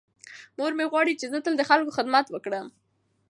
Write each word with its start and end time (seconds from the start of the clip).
مور 0.57 0.71
مې 0.77 0.85
غواړي 0.91 1.13
چې 1.19 1.25
زه 1.31 1.37
تل 1.45 1.53
د 1.57 1.63
خلکو 1.69 1.95
خدمت 1.97 2.25
وکړم. 2.29 2.67